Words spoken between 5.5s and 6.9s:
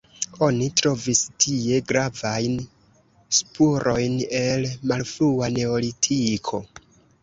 neolitiko.